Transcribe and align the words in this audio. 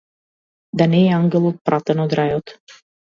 Да 0.79 0.87
не 0.95 1.01
е 1.09 1.13
ангелот 1.17 1.59
пратен 1.71 2.03
од 2.07 2.17
рајот. 2.21 2.57